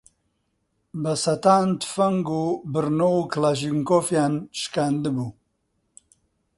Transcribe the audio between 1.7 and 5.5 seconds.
تفەنگی بڕنۆ و کڵاشینکۆفیان شکاندبوو